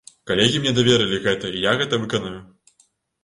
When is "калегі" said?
0.29-0.61